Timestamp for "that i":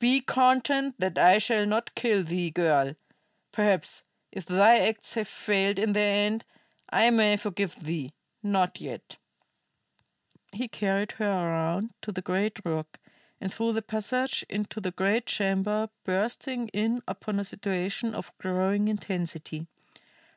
0.98-1.38